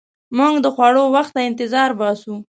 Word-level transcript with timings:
موږ 0.37 0.55
د 0.61 0.65
خوړو 0.75 1.03
وخت 1.15 1.31
ته 1.35 1.41
انتظار 1.49 1.89
باسو. 1.99 2.33